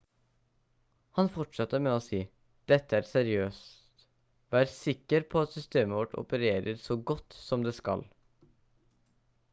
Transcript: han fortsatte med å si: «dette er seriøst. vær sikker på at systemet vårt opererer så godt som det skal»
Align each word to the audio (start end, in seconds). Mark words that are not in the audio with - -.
han 1.17 1.27
fortsatte 1.35 1.79
med 1.87 1.93
å 1.97 1.99
si: 2.05 2.21
«dette 2.73 2.97
er 3.01 3.07
seriøst. 3.11 4.07
vær 4.57 4.73
sikker 4.79 5.29
på 5.35 5.45
at 5.45 5.55
systemet 5.59 5.99
vårt 6.01 6.19
opererer 6.25 6.83
så 6.87 7.01
godt 7.13 7.41
som 7.47 7.69
det 7.69 7.79
skal» 7.83 8.07